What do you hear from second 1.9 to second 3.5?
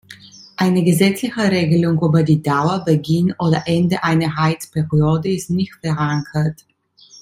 über die Dauer, Beginn